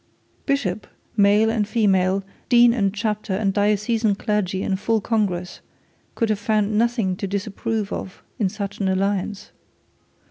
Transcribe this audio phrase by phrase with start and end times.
[0.47, 5.59] Bishop, male and female, dean and chapter and diocesan clergy in full congress,
[6.15, 9.51] could have found nothing to disapprove of in such an alliance.